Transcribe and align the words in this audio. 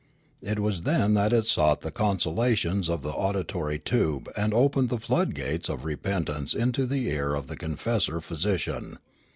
It 0.41 0.57
was 0.57 0.81
then 0.81 1.13
that 1.13 1.31
it 1.31 1.45
sought 1.45 1.81
the 1.81 1.91
consolations 1.91 2.89
of 2.89 3.03
the 3.03 3.11
auditory 3.11 3.77
tube 3.77 4.27
and 4.35 4.51
opened 4.51 4.89
the 4.89 4.97
flood 4.97 5.35
gates 5.35 5.69
of 5.69 5.85
repentance 5.85 6.55
into 6.55 6.87
the 6.87 7.07
ear 7.11 7.35
of 7.35 7.45
the 7.45 7.55
confessor 7.55 8.19
physician. 8.19 8.97